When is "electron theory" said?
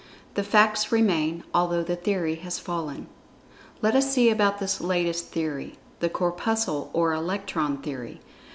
7.13-8.19